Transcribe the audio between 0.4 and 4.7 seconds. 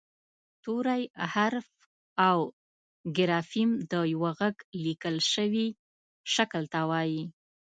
توری حرف او ګرافیم د یوه غږ